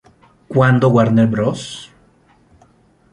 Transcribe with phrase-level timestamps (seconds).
[0.47, 1.91] Cuando Warner Bros.